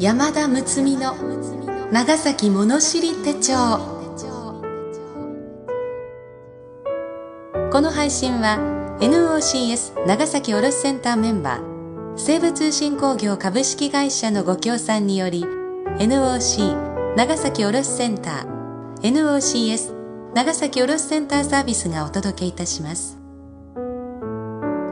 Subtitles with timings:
[0.00, 1.14] 山田睦美の
[1.92, 3.78] 長崎物知り手帳。
[7.70, 8.58] この配信は
[9.00, 15.44] NOCS 長崎卸センターメンバー西部通信工業株式会社のご協賛により
[15.98, 19.94] NOC 長崎卸センター NOCS
[20.34, 23.16] 長崎卸センターサービスがお届けいたします。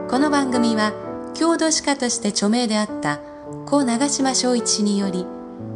[0.09, 0.93] この番組は
[1.33, 3.19] 郷土史家として著名であった
[3.73, 5.25] 故長島昭一氏により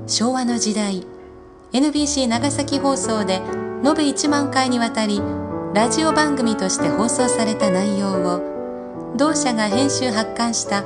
[0.05, 1.07] 昭和の時代
[1.73, 5.19] NBC 長崎放送で延べ1万回にわたり
[5.73, 10.83] ラジオ番組として放送された内容を同社が編集発刊した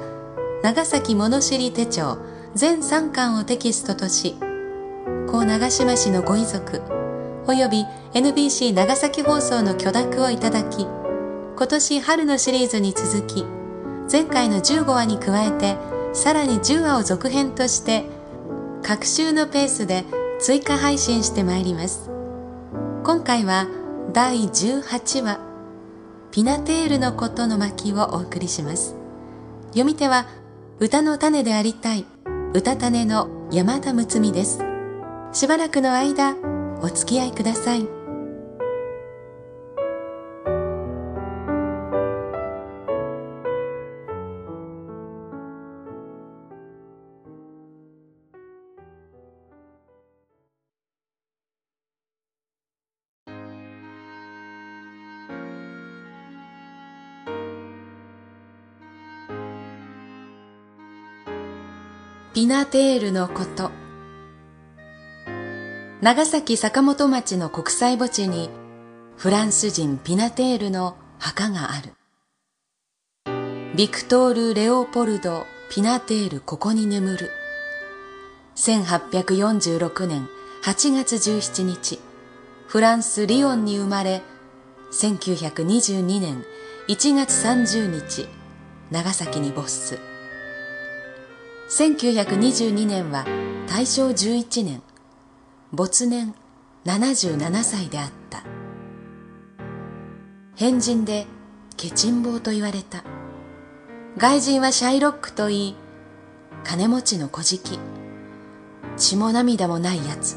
[0.64, 2.18] 長崎物知り手帳
[2.56, 4.38] 全3巻をテキストとし
[5.30, 6.82] 故長島氏のご遺族
[7.46, 10.84] および NBC 長崎放送の許諾をいただき
[11.58, 13.44] 今年春のシリーズに続き
[14.10, 18.06] 前回の15話に加えてさらに10話を続編として
[18.84, 20.04] 各週のペースで
[20.40, 22.10] 追加配信してまいります。
[23.04, 23.68] 今回は
[24.14, 25.40] 第18話
[26.32, 28.96] ピナテールのことの巻をお送りします。
[29.70, 30.28] 読み手は
[30.80, 32.06] 歌の種でありたい
[32.54, 34.64] 歌種の山田睦美です。
[35.32, 36.36] しばらくの間
[36.82, 38.01] お付き合いください。
[62.34, 63.72] ピナテールのこと。
[66.00, 68.50] 長崎坂本町の国際墓地に
[69.18, 71.92] フランス人ピナテールの墓がある。
[73.76, 77.32] ビクトール・レオポルド・ピナテールここに眠る。
[78.56, 80.30] 1846年
[80.64, 82.00] 8月17日
[82.66, 84.22] フランス・リヨンに生まれ
[84.94, 86.46] 1922年
[86.88, 88.30] 1月30日
[88.90, 90.11] 長崎に没す。
[91.72, 93.26] 1922年は
[93.66, 94.84] 大正11年
[95.72, 96.36] 没年
[96.84, 98.44] 77歳であった。
[100.58, 101.28] 変人で
[101.78, 103.06] ケチン坊と言われた。
[104.18, 105.76] 外人はシャイロックと言い
[106.66, 107.62] 金持ちの小じ
[108.98, 110.36] 血も涙もないやつ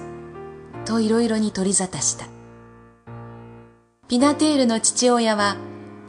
[0.85, 2.27] といろいろに取り沙汰した。
[4.07, 5.57] ピナテールの父親は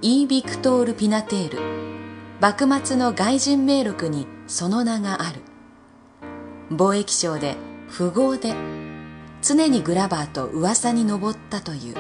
[0.04, 1.60] イー・ビクトール・ピナテール
[2.40, 5.42] 幕末の外人名録にその名がある。
[6.72, 7.56] 貿易商で
[7.96, 8.54] 富豪で
[9.42, 11.96] 常にグラバーと噂に上ったという。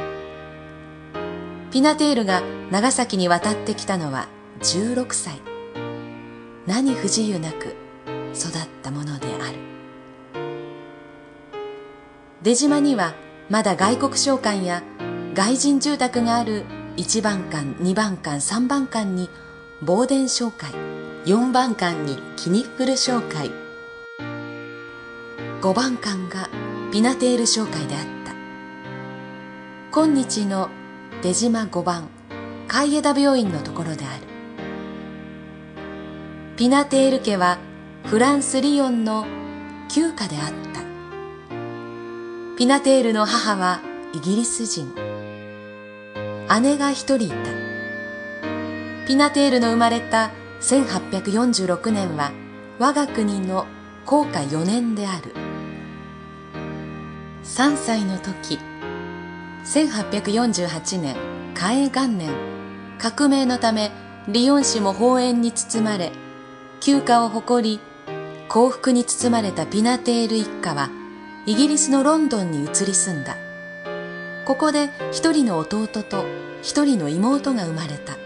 [1.72, 2.42] ピナテールが
[2.72, 4.28] 長崎に渡ってきたのは
[4.62, 5.42] 16歳。
[6.66, 7.76] 何不自由なく
[8.34, 9.58] 育ったものである。
[12.42, 13.14] 出島には
[13.50, 14.84] まだ外国商館や
[15.34, 16.64] 外人住宅がある
[16.98, 19.30] 1番館2番館3番館に
[19.82, 20.72] 防電商会。
[21.26, 23.50] 4番館にキニッフル商会
[25.60, 26.50] 5番館が
[26.92, 28.36] ピナテール商会であった。
[29.92, 30.70] 今日の
[31.24, 32.10] 出島5番
[32.68, 34.24] 海江田病院のところである。
[36.58, 37.58] ピナテール家は
[38.04, 39.26] フランス・リヨンの
[39.90, 40.82] 旧家であった。
[42.56, 43.82] ピナテールの母は
[44.14, 44.94] イギリス人。
[46.62, 47.36] 姉が一人いた。
[49.08, 50.30] ピナテールの生まれた
[50.66, 52.32] 1846年は
[52.80, 53.68] 我が国の
[54.04, 55.36] 航海4年である。
[57.44, 58.58] 3歳の時
[59.64, 61.16] 1848年
[61.54, 62.32] 嘉永元年
[62.98, 63.92] 革命のため
[64.28, 66.12] リヨン市も放煙に包まれ
[66.80, 67.80] 休暇を誇り
[68.50, 70.90] 幸福に包まれたピナテール一家は
[71.46, 73.38] イギリスのロンドンに移り住んだ。
[74.46, 76.26] ここで一人の弟と
[76.64, 78.25] 一人の妹が生まれた。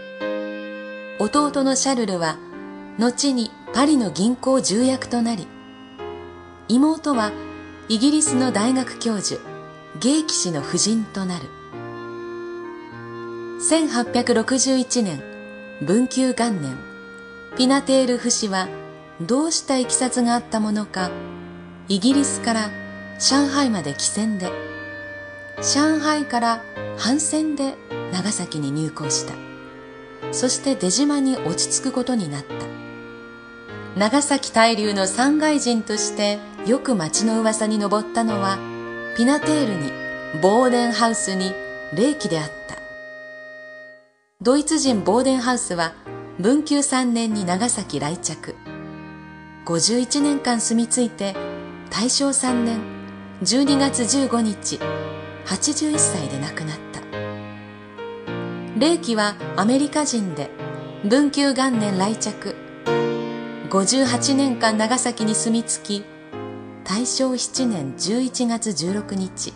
[1.20, 2.38] 弟のシャルルは
[2.98, 5.46] 後にパリの銀行重役となり
[6.68, 7.30] 妹は
[7.90, 9.38] イギリスの大学教授
[10.00, 11.44] ゲイキ氏の夫人となる。
[13.60, 15.22] 1861年
[15.82, 16.78] 文久元年
[17.54, 18.68] ピナテールフ氏は
[19.20, 21.10] どうしたいきさつがあったものか
[21.88, 22.70] イギリスから
[23.18, 24.50] 上海まで汽船で
[25.58, 26.64] 上海から
[26.96, 27.74] 帆船で
[28.10, 29.49] 長崎に入港した。
[30.32, 32.54] そして出島に落ち着くことになった。
[33.96, 38.58] 長崎大流の三外人としてよく町の噂に上ったのは
[39.16, 39.90] ピナテールに
[40.40, 41.52] ボーデンハウスに
[41.94, 42.78] 霊気であった。
[44.40, 45.92] ドイツ人ボーデンハウスは
[46.38, 48.54] 文久3年に長崎来着。
[49.66, 51.34] 51年間住み着いて
[51.90, 52.80] 大正3年
[53.42, 54.78] 12月15日
[55.46, 56.89] 81歳で亡くなった。
[58.80, 60.48] 霊気はアメリカ人で
[61.04, 62.56] 文久元年来着。
[63.68, 66.04] 58年間長崎に住み着き
[66.82, 69.52] 大正7年11月16日。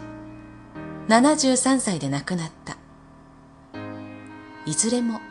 [1.08, 2.76] 73歳で亡くなった。
[4.66, 5.22] いずれも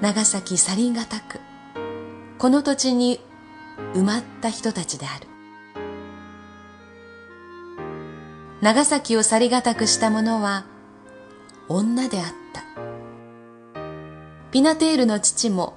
[0.00, 1.40] 長崎去りがたく。
[2.38, 3.18] この土地に
[3.94, 5.26] 埋まった人たちである。
[8.60, 10.64] 長崎を去りがたくした者は
[11.68, 12.36] 女であった。
[14.56, 15.74] ピナテールの父も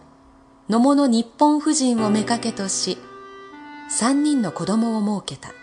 [0.69, 2.97] 野茂の日本夫人を妾とし
[3.89, 5.53] 三人の子供を設けた。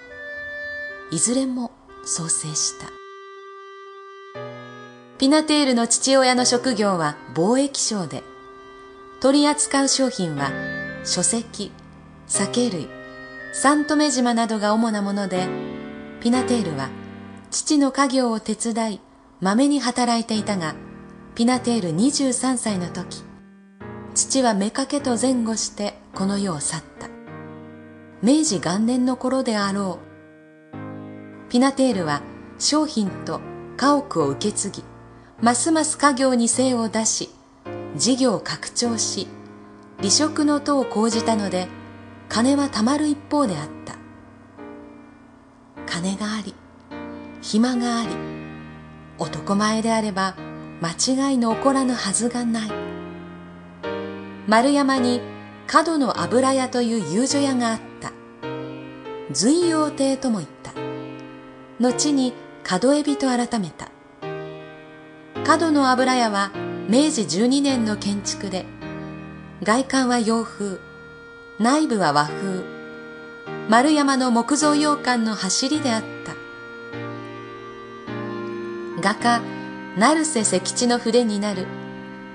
[1.11, 1.71] いずれも
[2.05, 2.89] 創生した。
[5.17, 8.23] ピナテールの父親の職業は貿易商で
[9.23, 10.51] 取り扱う商品は
[11.07, 11.73] 書籍
[12.27, 12.87] 酒類
[13.55, 15.49] 三留島などが主なもので
[16.21, 16.91] ピナテールは
[17.51, 19.01] 父の家業を手伝い
[19.41, 20.75] まめに働いていたが
[21.37, 23.23] ピナテール23歳の時
[24.15, 27.11] 父は妾と前後してこの世を去った。
[28.23, 29.99] 明治元年の頃であろ
[30.73, 31.51] う。
[31.51, 32.23] ピナテールは
[32.59, 33.43] 商品と
[33.77, 34.85] 家屋を受け継ぎ
[35.43, 37.29] ますます家業に精を出し
[37.97, 39.29] 事業を拡張し
[39.99, 41.69] 離職の徒を講じたので
[42.31, 43.97] 金はたまる一方であった。
[45.85, 46.55] 金があり
[47.43, 48.09] 暇があり
[49.19, 50.35] 男前であれば
[50.81, 52.71] 間違いの起こらぬはずがない。
[54.47, 55.21] 丸山に
[55.67, 58.13] 角の油屋という遊女屋があった。
[59.33, 60.73] 随陽亭とも言った。
[61.81, 62.33] 後に
[62.63, 63.91] 角エビと改めた。
[65.45, 66.51] 角の油屋は
[66.89, 68.67] 明治12年の建築で
[69.63, 70.79] 外観は洋風。
[71.59, 72.65] 内部は和風。
[73.69, 76.35] 丸山の木造洋館の走りであった。
[79.01, 79.56] 画家
[79.99, 81.67] 成瀬石地の筆になる。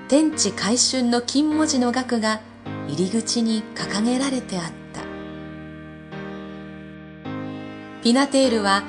[0.08, 2.40] 天地回春の金文字の額が
[2.88, 5.02] 入り口に掲げられてあった。
[8.02, 8.82] ピナテールは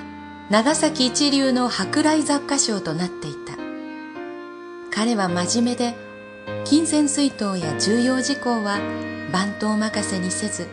[0.49, 3.53] 長崎一流の舶来雑貨商となっていた。
[4.89, 5.93] 彼は真面目で
[6.65, 8.79] 金銭水筒や重要事項は
[9.31, 10.67] 番頭任せにせず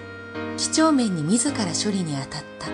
[0.56, 2.66] 几帳面に自ら処理に当たった。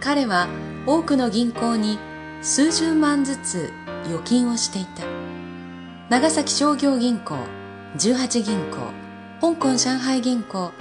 [0.00, 0.46] 彼は
[0.84, 1.98] 多くの銀行に
[2.40, 3.72] 数十万ずつ
[4.04, 5.02] 預金をしていた。
[6.08, 7.34] 長崎商業銀行
[7.96, 8.76] 18銀行
[9.40, 10.72] 香港上海銀行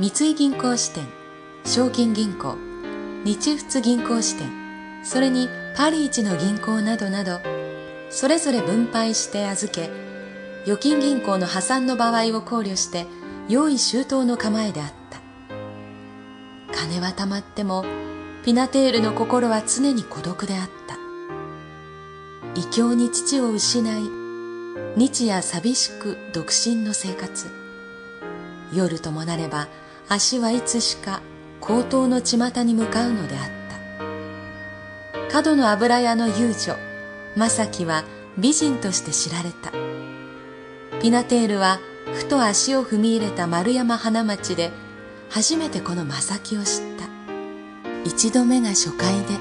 [0.00, 1.06] 三井銀行支店
[1.64, 2.56] 賞金銀行
[3.24, 4.50] 日仏銀行支店
[5.04, 7.40] それにパリ一の銀行などなど
[8.10, 9.90] それぞれ分配して預け
[10.64, 13.06] 預金銀行の破産の場合を考慮して
[13.48, 14.96] 用意周到の構えであった。
[16.72, 17.84] 金は貯まっても
[18.46, 20.96] ピナテールの心は常に孤独であった。
[22.54, 24.02] 異教に父を失い
[24.96, 27.48] 日夜寂しく独身の生活。
[28.72, 29.66] 夜ともなれば
[30.08, 31.22] 足はいつしか
[31.60, 33.44] 高騰の巷に向かうのであっ
[35.26, 35.32] た。
[35.32, 36.76] 角の油屋の遊女
[37.34, 38.04] 正樹は
[38.38, 39.72] 美人として知られた。
[41.00, 41.80] ピナテールは
[42.14, 44.70] ふと足を踏み入れた丸山花町で
[45.30, 47.15] 初めてこの正樹を知った。
[48.06, 49.36] 一度目が初回で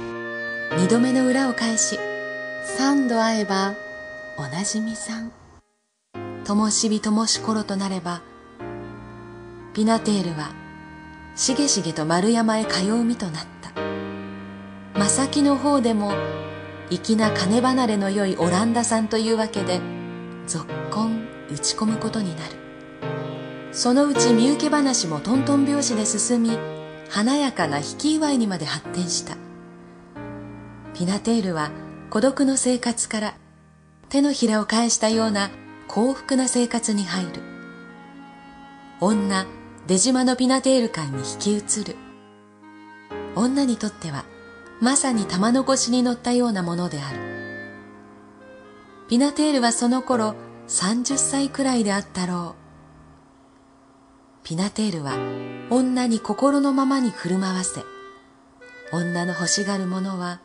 [0.79, 1.99] 二度目の裏を返し
[2.63, 3.75] 三度会えば
[4.39, 5.31] おなじみさん。
[6.43, 8.23] ともしびともし頃となれば
[9.75, 10.49] ピナテールは
[11.35, 14.99] しげしげと丸山へ通う身となった。
[14.99, 16.13] 正木の方でも
[16.89, 19.79] 粋な金離れの良いオランダさんというわけで
[20.47, 22.55] ぞっこん打ち込むことになる。
[23.71, 26.57] そのうち身請け話もトントン拍子で進み
[27.09, 29.37] 華やかな引き祝いにまで発展した。
[30.93, 31.71] ピナテールは
[32.09, 33.35] 孤独の生活から
[34.09, 35.49] 手のひらを返したような
[35.87, 37.41] 幸福な生活に入る。
[39.01, 39.45] 女
[39.87, 41.95] 出島のピナテール館に引き移る。
[43.35, 44.25] 女にとっては
[44.81, 47.19] まさに玉の腰に乗ったようなものである。
[49.07, 50.35] ピナテールはその頃
[50.67, 52.64] 30歳くらいであったろう。
[54.45, 55.17] ピナテールは
[55.71, 57.81] 女に心のままに振る舞わせ、
[58.93, 60.39] 女の欲しがるものは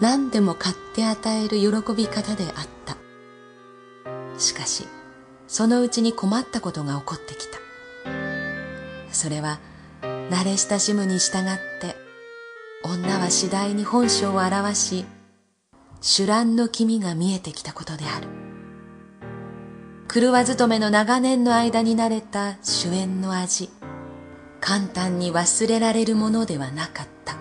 [0.00, 2.96] 何でも買って与える喜び方であった。
[4.40, 4.88] しかし、
[5.46, 7.58] そのうちに困ったことが起こってきた。
[9.12, 9.60] それは、
[10.02, 11.94] 慣れ親しむに従って、
[12.82, 15.04] 女は次第に本性を表し、
[16.00, 18.37] 主乱の気味が見えてきたことである。
[20.10, 23.68] 狂わ勤めの長年の間に慣れた主演の味。
[24.58, 27.36] 簡単に忘れられるものではなかった。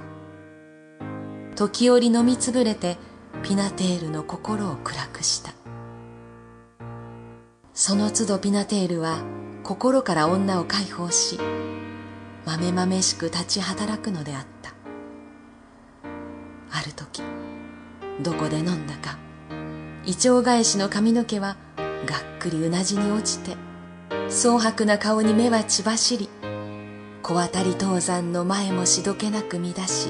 [1.55, 2.97] 時折飲みつぶれて
[3.41, 5.53] ピナテールの心を暗くした。
[7.73, 9.23] その都度ピナテールは
[9.63, 11.39] 心から女を解放し
[12.45, 14.73] まめまめしく立ち働くのであった。
[16.71, 17.23] ある時
[18.21, 19.17] どこで飲んだか。
[20.05, 21.55] 胃腸返しの髪の毛は
[22.07, 23.55] がっくりうなじに落ちて
[24.29, 26.29] 蒼白な顔に目は血走り
[27.21, 30.09] 小渡り東山の前もしどけなく乱し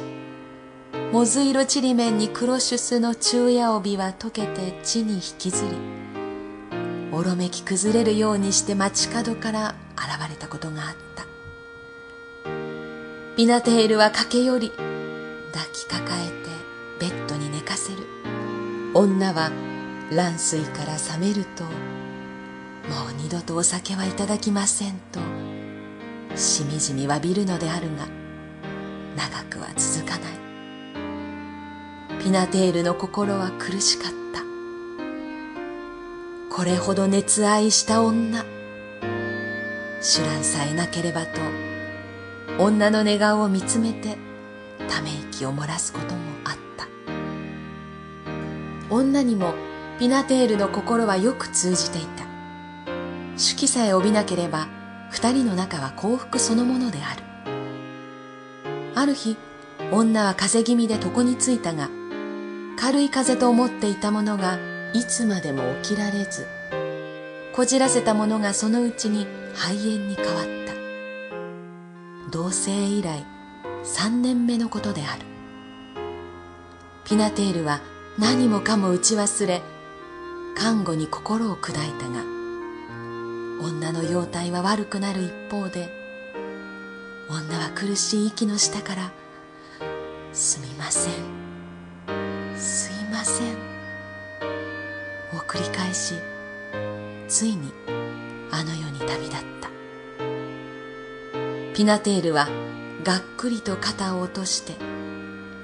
[1.12, 5.98] もず色ちりめんに黒シュスの昼夜帯は溶けて地に引きずり
[7.12, 11.26] おろめき崩れるようにして街角から現れたことがあった。
[13.36, 16.28] ピナテールは駆け寄り抱きかかえ
[17.00, 17.98] てベッドに寝かせる。
[18.94, 19.52] 女は
[20.12, 21.64] 乱水から覚めると
[22.90, 25.20] もう二度とお酒はいただきませんと
[26.36, 28.08] しみじみ詫びるのであるが
[29.16, 30.38] 長くは続かない。
[32.24, 34.42] ピナテールの心は苦しかった。
[36.56, 38.44] これほど熱愛した女
[40.02, 41.42] シュランさえなければと
[42.60, 44.18] 女の寝顔を見つめて
[44.88, 46.88] ため息を漏らすこともあった。
[48.90, 49.54] 女にも
[50.00, 52.37] ピナテールの心はよく通じていた。
[53.38, 54.68] 手記さえ帯びなければ
[55.12, 57.24] 二人の仲は幸福そのものである。
[58.96, 59.38] ある日
[59.92, 61.90] 女は風邪気味で床に着いたが
[62.80, 64.58] 軽い風と思っていたものが
[64.94, 66.48] いつまでも起きられず
[67.54, 72.32] こじらせたものがそのうちに肺炎に変わった。
[72.32, 73.24] 同棲以来
[73.84, 75.22] 三年目のことである。
[77.06, 77.82] ピナテールは
[78.18, 79.62] 何もかも打ち忘れ
[80.56, 82.37] 看護に心を砕いたが
[83.60, 85.90] 女の容体は悪くなる一方で
[87.30, 89.12] 女は苦しい息の下から
[90.34, 91.14] 「すみません。
[92.56, 93.56] すいません」
[95.36, 96.16] を繰り返し
[97.28, 97.72] ついに
[98.52, 99.70] あの世に旅立った。
[101.74, 102.48] ピナテールは
[103.04, 104.74] がっくりと肩を落として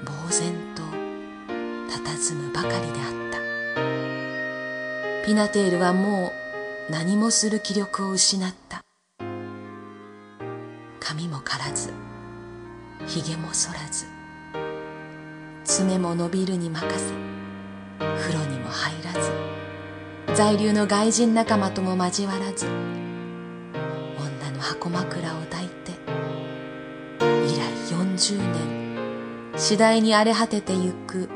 [0.04, 0.82] 呆然と
[1.90, 3.14] 佇むばかりであっ
[5.22, 5.26] た。
[5.26, 6.32] ピナテールはもう
[6.90, 8.84] 何もする気力を失った。
[11.04, 11.92] 髪も刈らず
[13.06, 14.06] 髭も剃らず
[15.62, 17.12] 爪も伸びるに任せ
[17.98, 19.30] 風呂にも入らず
[20.34, 25.92] 在留の外人仲間とも交わらず女の箱枕を抱いて
[27.20, 31.28] 以来40年次第に荒れ果ててゆく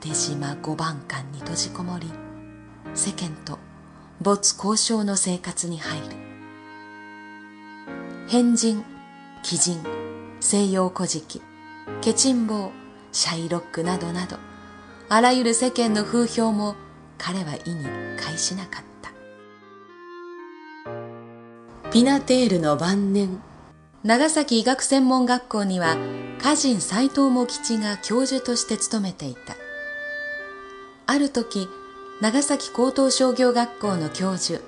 [0.00, 2.12] 出島五番館に閉じこもり
[2.94, 3.58] 世間と
[4.24, 6.04] 没交渉の生活に入る。
[8.26, 8.82] 変人
[9.46, 9.78] 鬼人
[10.40, 11.42] 西洋古事記
[12.00, 12.70] ケチンボウ
[13.12, 14.38] シャイロックなどなど
[15.10, 16.74] あらゆる世間の風評も
[17.18, 17.84] 彼は意に
[18.16, 19.10] 介しなかった。
[21.90, 23.42] ピナテールの晩年
[24.04, 25.98] 長崎医学専門学校には
[26.38, 29.54] 歌人斎藤茂吉が教授として勤めていた。
[31.06, 31.68] ある時
[32.24, 34.62] 長崎高等商業学校の教授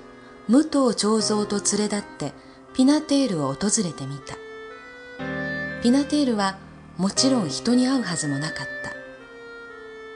[0.47, 2.33] 武藤長蔵と連れ立って
[2.75, 4.35] ピナテールを訪れてみた。
[5.81, 6.59] ピナテールは
[6.97, 8.67] もちろん人に会うはずもなかっ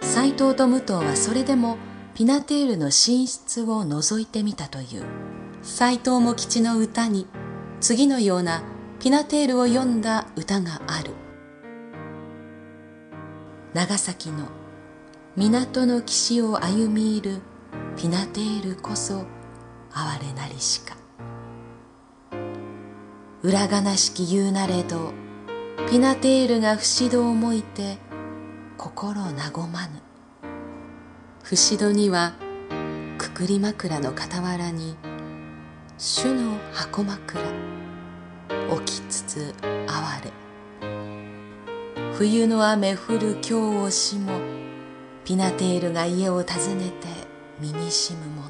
[0.02, 0.06] た。
[0.06, 1.80] 斎藤と武藤はそれでも
[2.14, 2.92] ピナテールの寝
[3.26, 5.04] 室を覗いてみたという。
[5.64, 7.26] 斎藤茂吉の歌に
[7.80, 8.62] 次のような
[9.00, 11.10] ピナテールを読んだ歌がある。
[13.74, 14.46] 長崎の
[15.38, 17.42] 港の岸を歩み入る
[17.96, 19.26] ピナテールこそ
[19.94, 20.98] 哀れなりしか。
[23.42, 25.14] 裏悲しき言うなれど
[25.90, 27.98] ピナテールが不死度をもいて
[28.78, 29.32] 心和
[29.68, 30.02] まぬ。
[31.44, 32.34] 不死戸には
[33.18, 34.98] くくり枕の傍らに
[35.98, 37.42] 主の箱枕
[38.86, 40.32] 起きつつ哀れ。
[42.16, 44.61] 冬の雨降る今日をしも
[45.24, 46.42] ピナテールが家を訪
[46.76, 47.08] ねて
[47.60, 48.50] 身にしむも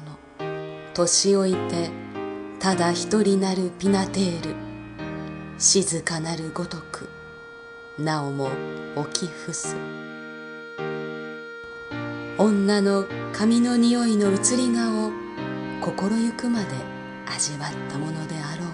[0.94, 1.90] 年老いて
[2.58, 4.54] ただ一人なるピナテール。
[5.58, 7.10] 静かなるごとく。
[7.98, 8.50] なおも
[9.12, 9.76] 起き伏す。
[12.38, 15.12] 女の髪の匂いの移り顔を
[15.82, 16.68] 心ゆくまで
[17.26, 18.64] 味わったものであろ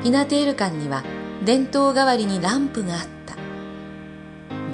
[0.00, 0.02] う。
[0.02, 1.04] ピナテール館には
[1.44, 3.15] 電灯代わりにランプがあった。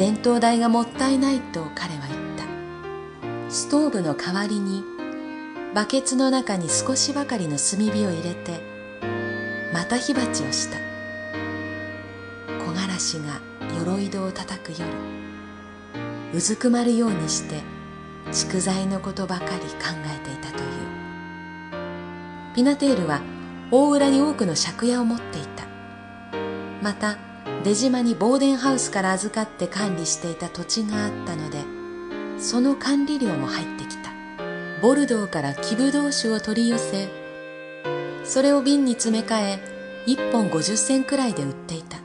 [0.02, 2.42] 電灯代がもったいないと彼は言った。
[3.48, 4.82] ストーブの代わりに
[5.76, 8.60] バケツの中に少しばかりの炭火を入れて
[9.72, 10.78] また火鉢をした。
[12.48, 13.40] 木枯らしが
[13.78, 14.84] 鎧戸を叩く夜
[16.34, 17.60] うずくまるようにして
[18.32, 19.56] 蓄財のことばかり考
[20.04, 20.70] えていたという。
[22.56, 23.20] ピナテールは
[23.70, 25.64] 大浦に多くの借家を持っていた。
[26.82, 27.18] また
[27.64, 31.58] 出島にボーデンハウスから預かって管理していた土地があったので
[32.38, 34.10] その管理料も入ってきた。
[34.82, 37.08] ボルドーから木ぶどう酒を取り寄せ
[38.24, 39.58] それを瓶に詰め替え
[40.06, 41.98] 1本50銭くらいで売っていた。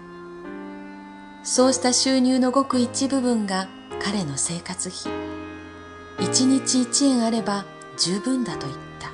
[1.44, 3.68] そうした収入のごく一部分が
[4.00, 5.12] 彼の生活費。
[6.20, 7.66] 一日一円あれば
[7.98, 9.10] 十分だと言った。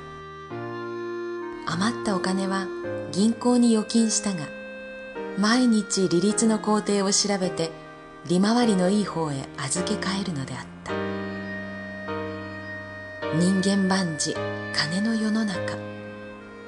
[1.73, 2.67] 余ったお金は
[3.13, 4.45] 銀行に預金したが
[5.37, 7.71] 毎日利率の工程を調べて
[8.27, 10.93] 利回りのいい方へ預け替えるのであった。
[13.35, 14.35] 人間万事
[14.73, 15.75] 金の世の中。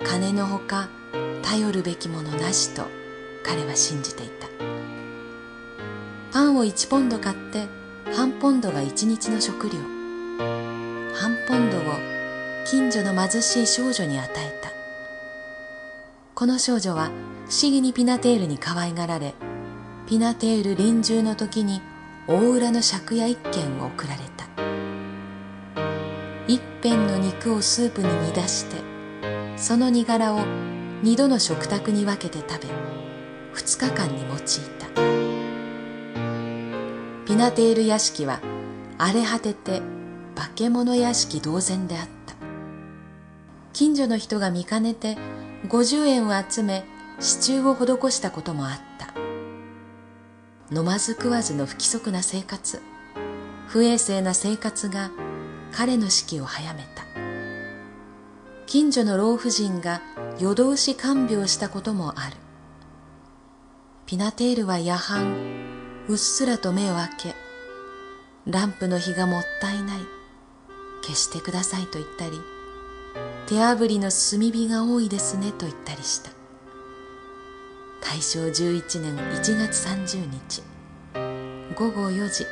[0.04, 0.90] 金のほか
[1.44, 2.84] 頼るべきものなしと
[3.44, 4.48] 彼は信じていた。
[6.32, 7.68] パンを1ポンド買って
[8.14, 9.76] 半ポンドが1日の食料。
[11.14, 11.82] 半ポンドを
[12.66, 14.72] 近所の貧しい少女に与えた。
[16.34, 17.12] この少女は
[17.48, 19.36] 不思議にピナテールに可愛がられ
[20.08, 21.80] ピナテール臨終の時に
[22.28, 24.46] 大浦の借家一軒を送られた。
[26.48, 28.78] 一辺の肉をスープに煮出して
[29.58, 30.40] その煮殻を
[31.04, 32.68] 二度の食卓に分けて食べ
[33.54, 34.38] 二日間に用い
[34.80, 34.88] た。
[37.26, 38.42] ピナテール屋敷は
[38.98, 39.82] 荒れ果てて
[40.34, 42.34] 化け物屋敷同然であった。
[43.72, 45.16] 近所の人が見かねて
[45.68, 46.86] 50円を集め
[47.20, 49.14] 支柱を施したこともあった。
[50.76, 52.82] 飲まず食わずの不規則な生活。
[53.68, 55.12] 不衛生な生活が
[55.72, 57.04] 彼の死期を早めた。
[58.66, 60.02] 近所の老婦人が
[60.40, 62.36] 夜通し看病したこともある。
[64.06, 65.34] ピナテールは夜半
[66.08, 67.36] うっすらと目を開け
[68.46, 70.00] ランプの火がもったいない。
[71.02, 72.40] 消してくださいと言ったり
[73.48, 76.35] 手あぶりの炭火が多いですねと言ったりした。
[78.08, 80.62] 大正11年1月30日。
[81.76, 82.46] 午後4時。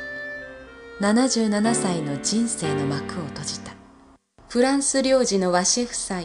[1.00, 3.70] 77歳の人生の幕を閉じた。
[4.48, 6.22] フランス領事の和紙夫妻。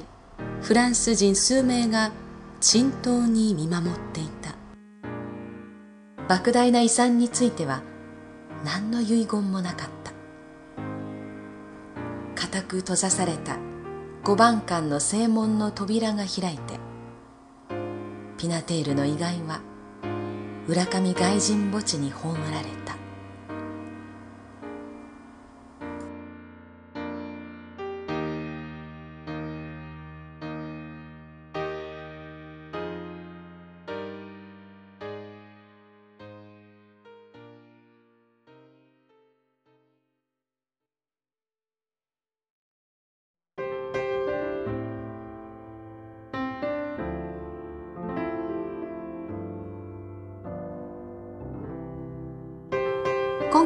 [0.64, 2.12] フランス人数名が
[2.60, 4.56] 沈頭に見守っていた。
[6.28, 7.84] 莫大な遺産については
[8.66, 10.12] 何の遺言もなかった。
[12.34, 13.60] 固く閉ざされた
[14.24, 16.89] 五番館の正門の扉が開いて
[18.40, 19.60] ピナテールの遺骸は
[20.66, 22.99] 浦上外人墓地に葬られた。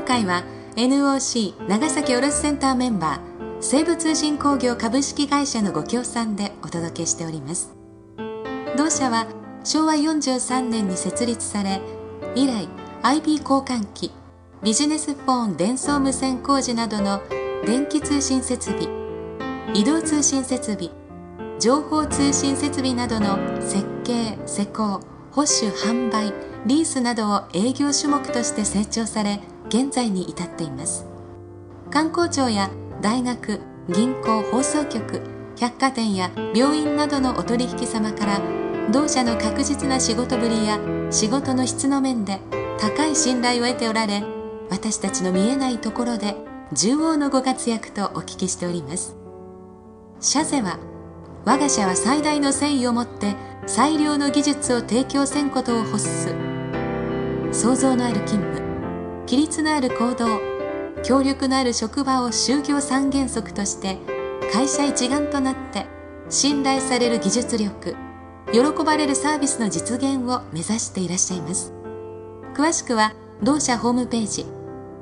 [0.06, 0.44] 今回は
[0.76, 7.74] NOC 長崎卸センターメンバー西武通信工業株式会社のご協賛でお届けしております。
[8.78, 9.28] 同社は
[9.64, 11.80] 昭和43年に設立され
[12.36, 12.68] 以来
[13.02, 14.12] IB 交換機
[14.62, 17.22] ビジネスフォン伝送無線工事などの
[17.66, 18.90] 電気通信設備
[19.74, 20.90] 移動通信設備
[21.62, 25.00] 情報通信設備などの設計施工
[25.32, 26.34] 保守販売
[26.66, 29.40] リースなどを営業種目として成長され
[29.74, 31.08] 現在に至っています。
[31.90, 32.70] 観光庁や
[33.02, 33.60] 大学
[33.90, 35.22] 銀行放送局
[35.58, 38.40] 百貨店や病院などのお取引様から
[38.92, 42.40] 同社の確実な仕事ぶりや仕事の質の面で
[42.78, 44.24] 高い信頼を得ておられ
[44.70, 46.36] 私たちの見えないところで
[46.72, 49.16] 重要のご活躍とお聞きしております。
[50.20, 50.78] 社税は
[51.46, 56.36] 我が社は最大の誠意をもって最良の技術を提供せんことを欲す。
[57.52, 58.63] 創造のある勤務。
[59.26, 60.42] 規律のある行動
[61.04, 63.98] 協力のある職場を就業三原則として
[64.52, 65.86] 会社一丸となって
[66.30, 67.96] 信頼される技術力
[68.52, 71.74] 喜ばれるサービスの実現を目指していらっしゃいます
[72.54, 74.46] 詳しくは同社ホームページ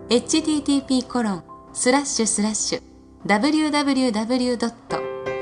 [0.09, 2.81] http コロンスラッシュスラッシュ
[3.25, 4.73] www.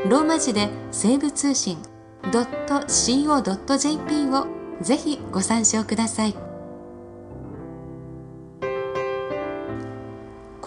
[0.08, 1.78] ローマ字で西部通信
[2.24, 4.48] .co.jp を
[4.82, 6.49] ぜひご参照ください。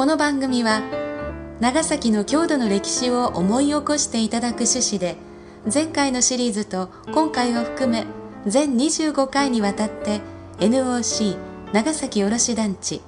[0.03, 0.83] この番組は
[1.61, 5.15] 長崎の郷土の歴史を思い起こしていただく趣旨で
[5.73, 8.05] 前回のシリーズと今回を含め
[8.45, 10.21] 全25回にわたって
[10.59, 11.37] NOC
[11.73, 13.01] 長崎卸団地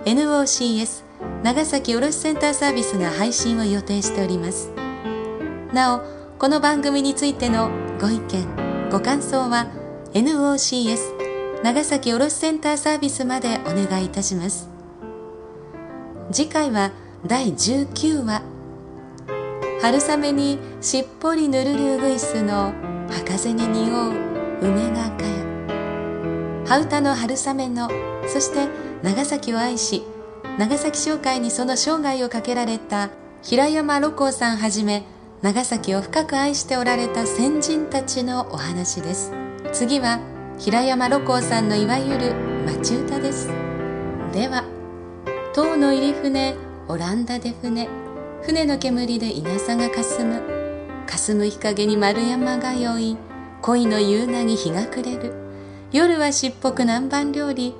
[0.00, 1.04] NOCS
[1.44, 4.72] 長崎卸センターサービスが配信を予定しております。
[5.72, 6.02] なお
[6.40, 9.68] この番組についてのご意見ご感想は
[10.14, 14.79] NOCS 長崎卸センターサービスまでお願いいたします。
[16.32, 16.92] 次回は
[17.26, 18.42] 第19話。
[19.82, 22.72] 春雨にしっぽりぬるるうぐいすの
[23.08, 24.12] 博士に匂う
[24.60, 26.64] 梅がかや。
[26.66, 27.90] 羽歌の春雨の
[28.28, 28.68] そして
[29.02, 30.04] 長崎を愛し
[30.56, 33.10] 長崎商会にその生涯をかけられた
[33.42, 35.02] 平山六甲さんはじめ
[35.42, 39.32] 長崎を深く愛しておられた先人たちのお話です。
[39.72, 40.20] 次は
[40.58, 42.34] 平山六甲さんのいわゆる
[42.66, 43.48] 町歌です。
[44.32, 44.69] では。
[45.52, 46.54] 塔の入り船
[46.86, 47.88] オランダで船。
[48.42, 50.40] 船の煙で稲佐がかすむ。
[51.08, 53.16] かすむ日陰に丸山が酔い
[53.60, 55.34] 恋の夕なぎ日が暮れる。
[55.90, 57.74] 夜はしっぽく南蛮料理。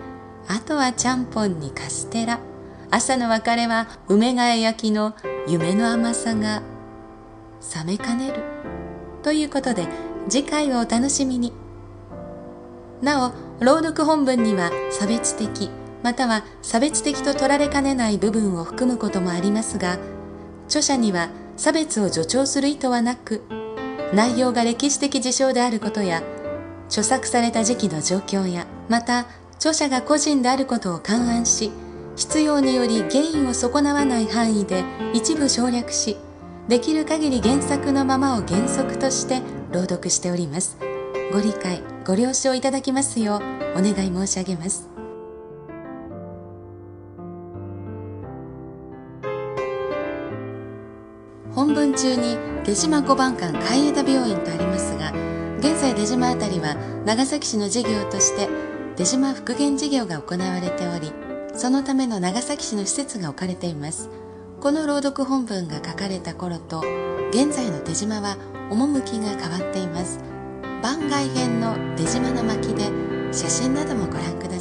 [0.48, 2.40] あとはちゃんぽんにカステラ。
[2.90, 5.14] 朝の別れは梅ヶ谷焼きの
[5.46, 6.62] 夢の甘さが
[7.76, 8.42] 冷めかねる。
[9.22, 9.86] ということで
[10.28, 11.52] 次回をお楽しみに。
[13.00, 15.70] なお朗読本文には差別的。
[16.02, 19.98] または差別的と取られかねない部分を含むこともありますが
[20.66, 23.42] 著者には差別を助長する意図はなく
[24.14, 26.22] 内容が歴史的事象であることや
[26.86, 31.70] 著作された時期の状況やまた著者が個人であることを勘案し
[32.16, 36.16] 必要により原因を損なわない範囲で一部省略し
[36.68, 40.90] できる限り原作のままを原則として朗読しております。
[41.32, 44.89] ご理解ご了承いただきますようお願い申し上げます。
[51.54, 55.12] 本文中に出島小番館海江田病院とありますが
[55.58, 58.48] 現在出島あたりは長崎市の事業として
[58.96, 61.12] 出島復元事業が行われており
[61.54, 64.08] そのための長崎市の施設が置かれています。
[64.60, 66.82] この朗読本文が書かれた頃と
[67.30, 68.36] 現在の出島は
[68.70, 70.20] 趣が変わっています。
[70.82, 72.84] 番外編の出島の巻で
[73.32, 74.59] 写真などもご覧ください。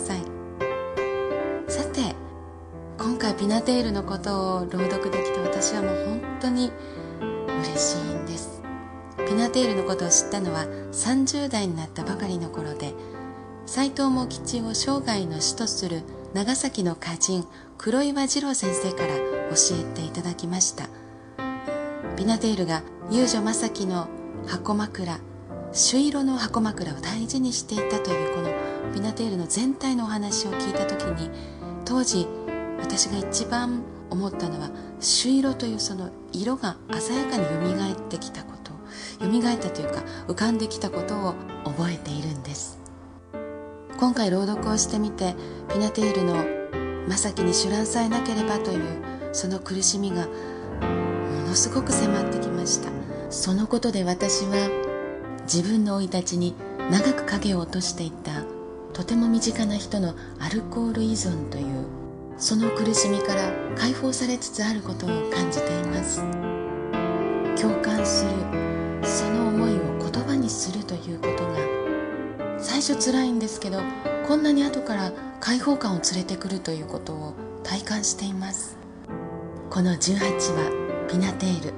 [3.39, 6.73] ピナテールのことを朗読できて私はもう本当に
[7.47, 8.61] 嬉しいんです。
[9.25, 12.93] ピナテールのことを知ったのは30代になったばかりの頃で
[13.65, 17.47] 斎藤茂吉を生涯の師とする長崎の歌人
[17.77, 19.23] 黒岩次郎先生から教
[19.79, 20.89] えていただきました。
[22.17, 24.09] ピナテールが遊女正樹の
[24.47, 25.17] 箱枕
[25.71, 28.49] 朱色の箱枕を大事にしていたというこの
[28.93, 31.29] ピナテールの全体のお話を聞いた時に
[31.85, 32.27] 当時
[32.81, 38.71] 私が一番思ったのは朱色というその色が鮮やかによみがえってきたこと
[39.23, 42.79] よみがえったというか浮かんできたことを覚えているんです。
[43.97, 45.35] 今回朗読をしてみて
[45.71, 46.45] ピナテールの
[47.09, 48.79] 正樹に酒乱さえなければという
[49.33, 52.89] その苦しみがものすごく迫ってきました。
[53.29, 54.69] そのことで私は
[55.43, 56.55] 自分の生い立ちに
[56.89, 58.43] 長く影を落としていた
[58.93, 61.98] とても身近な人のアルコール依存という
[62.39, 66.21] その苦しみから解放されつつあることを感じています。
[67.61, 68.31] 共感する
[69.03, 71.57] その思いを言葉にするということが
[72.57, 73.81] 最初辛いんですけど
[74.25, 78.77] こんなに後から解放感を連れてくるということを体感しています。
[79.69, 81.73] この18話ピナテール。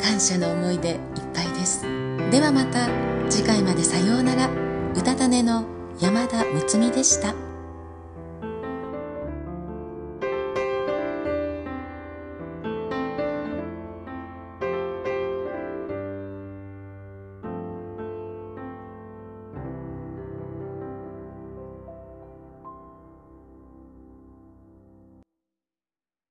[0.00, 0.98] 感謝の思いでいっ
[1.32, 1.82] ぱいです。
[2.30, 2.88] ではまた
[3.30, 4.48] 次回までさようなら。
[4.94, 5.64] うたた寝の
[6.00, 7.51] 山田睦美でした。